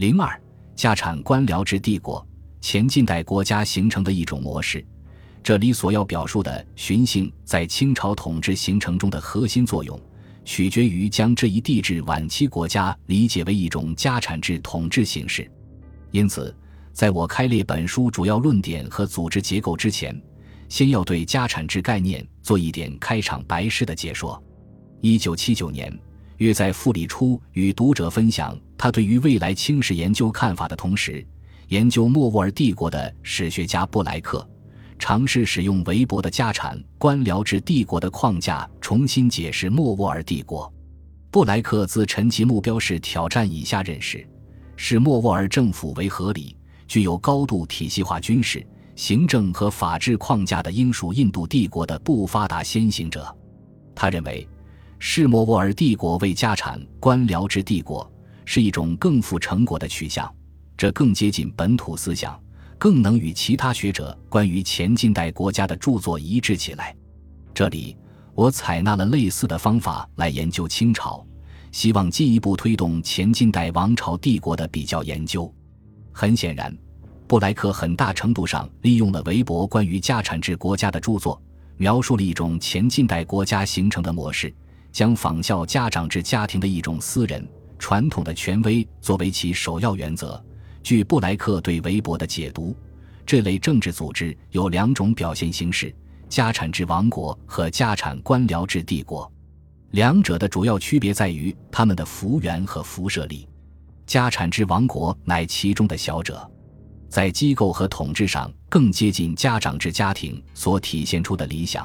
[0.00, 0.42] 零二，
[0.74, 2.26] 家产官僚制帝国，
[2.62, 4.82] 前近代国家形成的一种模式。
[5.42, 10.00] 这里所要表述的荀姓在清朝统治形成中的核心作用，
[10.42, 15.46] 取决于将这一帝制晚期国家理解为一种家产制统治形式。
[16.12, 16.56] 因此，
[16.94, 20.18] 在我开列本书主要论点和组织结构之前，
[20.70, 24.42] 先要对家产制概念做一点开场白式的解说。
[25.02, 25.94] 一九七九年，
[26.40, 31.24] 约在复里初与读者分享他对于未来清史研究看法的同时，
[31.68, 34.46] 研究莫卧儿帝国的史学家布莱克。
[34.98, 40.72] 尝试使用韦伯的家产官僚制帝国的框架重新解释莫卧儿帝国。
[41.30, 44.26] 布莱克自陈其目标是挑战以下认识：
[44.76, 46.56] 视莫卧儿政府为合理、
[46.88, 53.26] 具有高度体系化军事、行政和法治框架的英属印度帝国的不发达先行者。
[53.94, 54.48] 他认为，
[55.02, 58.08] 视莫卧儿帝国为家产官僚制帝国
[58.44, 60.30] 是一种更富成果的取向，
[60.76, 62.38] 这更接近本土思想。
[62.78, 66.96] 更能与其他学者关于前近代国家的著作一致起来。
[67.52, 67.96] 这里，
[68.34, 71.26] 我采纳了类似的方法来研究清朝，
[71.72, 75.52] 希望进一步推动前近代王朝帝国的比较研究。
[76.12, 76.74] 很显然，
[77.26, 81.40] 布莱克很大程度上利用了韦伯关于家产制国家的著作，
[81.76, 84.54] 描述了一种前近代国家形成的模式，
[84.92, 87.46] 将仿效家长制家庭的一种私人
[87.78, 90.42] 传统的权威作为其首要原则。
[90.82, 92.74] 据布莱克对韦伯的解读，
[93.26, 95.94] 这类政治组织有两种表现形式：
[96.28, 99.30] 家产制王国和家产官僚制帝国。
[99.90, 103.48] 两者的主要区别在于他们的幅员和辐射力。
[104.06, 106.50] 家产制王国乃其中的小者，
[107.08, 111.84] 在机构和统治上更接近家长制家庭所体现出的理想；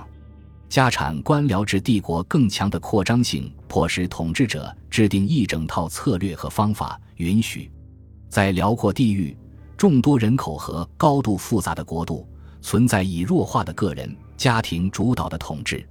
[0.67, 7.71] 家产官僚制帝国更强的扩张性，迫使统治者制定一整套策略和方法，允许。
[8.30, 9.38] 在辽阔地域、
[9.77, 12.27] 众多人口和高度复杂的国度，
[12.61, 15.88] 存在以弱化的个人家庭主导的统治。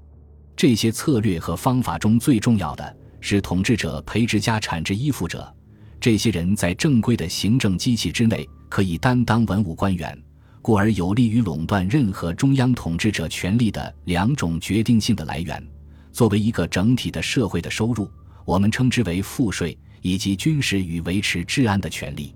[0.56, 5.52] 这些策略和方法中最重要的是统治者培植家产制依附者。
[5.98, 10.16] 这些人在正规的行政机器之内可以担当文武官员，
[10.64, 15.62] 故而有利于垄断任何中央统治者权力的两种决定性的来源。
[16.10, 18.10] 作为一个整体的社会的收入，
[18.46, 19.78] 我们称之为赋税。
[20.00, 22.34] 以及军事与维持治安的权利，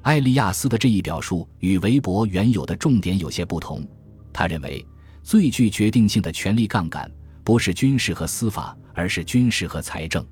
[0.00, 3.86] 艾利亚斯的这一表述与韦伯原有的重点有些不同。
[4.32, 4.82] 他认为，
[5.22, 7.10] 最具决定性的权力杠杆
[7.44, 10.24] 不是军事和司法，而是军事和财政。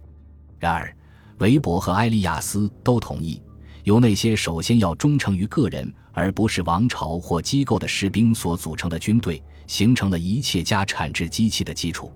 [0.58, 0.90] 然而，
[1.36, 3.42] 韦伯和艾利亚斯都同意，
[3.84, 12.12] 由那些首先要忠诚于个人而不是王朝或机构的士兵所组成的军队，形成了一切家产制机器的基础。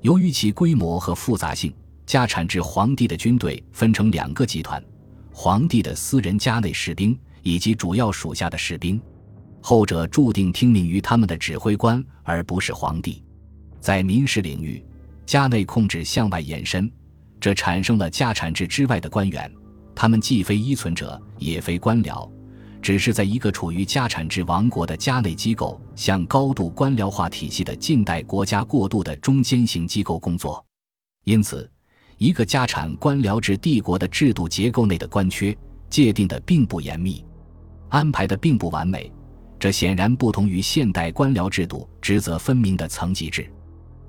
[0.00, 1.72] 由于其规模和复杂性。
[2.06, 4.82] 家产制皇帝的军队分成两个集团：
[5.30, 8.98] 皇帝的私人家内士兵以及主要属下的士兵，
[9.60, 13.22] 后者注定听命于他们的指挥官，而不是皇帝。
[13.78, 14.82] 在民事领域，
[15.26, 16.90] 家内控制向外延伸，
[17.38, 19.52] 这产生了家产制之外的官员，
[20.00, 22.30] 他们既非依存者，也非官僚，
[22.80, 30.64] 只是在一个处于家产制王国的家内机构向高度官僚化体系的近代国家过渡的中间型机构工作。
[31.24, 31.68] 因此。
[32.16, 35.56] 一个家产官僚制帝国的制度结构内的官缺
[35.88, 37.24] 界定的并不严密，
[37.90, 39.12] 安排的并不完美，
[39.56, 43.48] 这显然不同于现代官僚制度职责分明的层级制。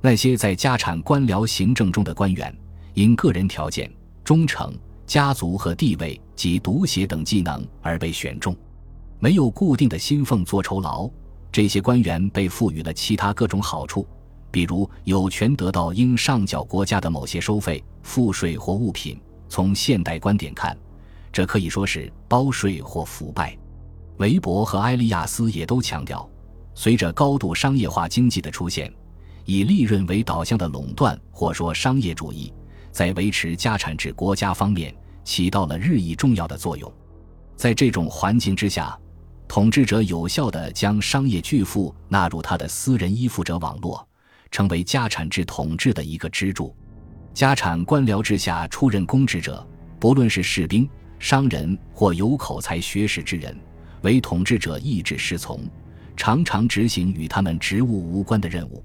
[0.02, 2.56] 那些在家产官僚行政中的官员，
[2.96, 3.92] 因个人条件、
[4.24, 4.74] 忠诚、
[5.10, 8.56] 家族和地位及读写等技能而被选中，
[9.18, 11.10] 没有固定的薪俸做酬劳。
[11.52, 14.08] 这些官员被赋予了其他各种好处。
[14.52, 19.20] 比如有权得到应上缴国家的某些收费、赋税或物品。
[19.48, 20.78] 从现代观点看，
[21.34, 23.58] 这可以说是包税或腐败。
[24.18, 26.30] 韦伯和埃利亚斯也都强调，
[26.76, 28.94] 随着高度商业化经济的出现，
[29.46, 32.54] 以利润为导向的垄断或说商业主义，
[33.00, 34.94] 在维持家产制国家方面
[35.24, 36.94] 起到了日益重要的作用。
[37.56, 39.00] 在这种环境之下，
[39.48, 44.06] 统治者有效地将商业巨富纳入他的私人依附者网络。
[44.52, 46.76] 成为家产制统治的一个支柱。
[47.34, 49.66] 家产官僚制下出任公职者，
[49.98, 50.86] 不论是士兵、
[51.20, 53.58] 商人或有口才学识之人，
[54.02, 55.62] 为统治者意志侍从，
[56.18, 58.84] 常常执行与他们职务无关的任务。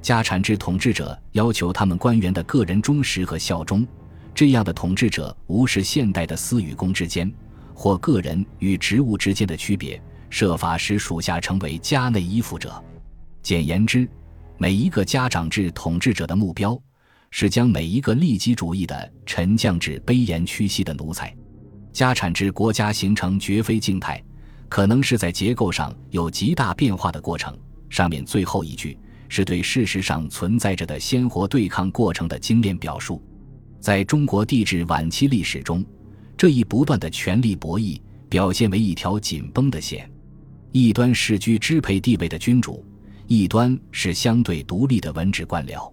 [0.00, 3.86] 家产制统治者要求他们官员的个人忠实和效忠，
[4.34, 7.32] 这样的统治者无视现代的私与公之间
[7.74, 10.00] 或个人与职务之间的区别，
[10.30, 12.82] 设法使属下成为家内依附者。
[13.42, 14.08] 简言之。
[14.60, 16.76] 每一个家长制统治者的目标，
[17.30, 21.32] 是将每一个利己主义的臣降至卑严屈膝的奴才。
[21.92, 24.20] 家产制国家形成绝非静态，
[24.68, 27.56] 可能是在结构上有极大变化的过程。
[27.88, 28.98] 上面最后一句
[29.28, 33.22] 是对事实上存在着的鲜活对抗过程的精炼表述。
[33.80, 35.84] 在中国帝制晚期历史中，
[36.36, 40.10] 这一不断的权力博弈表现为一条紧绷的线，
[40.72, 42.84] 一端是居支配地位的君主，
[43.26, 45.90] 一端是相对独立的文职官僚。